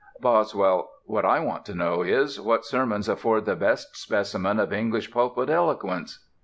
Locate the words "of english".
4.59-5.11